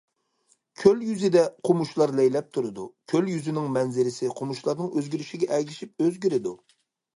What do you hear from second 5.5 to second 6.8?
ئەگىشىپ ئۆزگىرىدۇ.